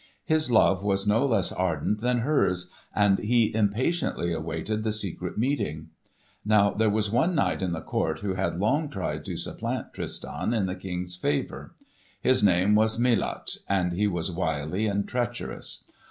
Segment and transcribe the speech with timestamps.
[0.25, 5.89] His love was no less ardent than hers, and he impatiently awaited the secret meeting.
[6.43, 10.55] Now there was one knight in the court who had long tried to supplant Tristan
[10.55, 11.75] in the King's favour.
[12.19, 15.83] His name was Melot, and he was wily and treacherous.